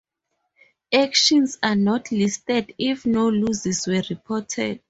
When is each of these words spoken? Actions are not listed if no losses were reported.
Actions 0.95 1.59
are 1.61 1.75
not 1.75 2.11
listed 2.11 2.73
if 2.79 3.05
no 3.05 3.27
losses 3.29 3.85
were 3.85 4.01
reported. 4.09 4.79